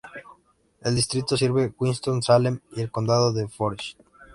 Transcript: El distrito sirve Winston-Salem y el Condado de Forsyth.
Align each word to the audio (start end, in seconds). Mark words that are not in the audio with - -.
El 0.81 0.95
distrito 0.95 1.37
sirve 1.37 1.75
Winston-Salem 1.77 2.59
y 2.71 2.81
el 2.81 2.89
Condado 2.89 3.31
de 3.33 3.47
Forsyth. 3.47 3.97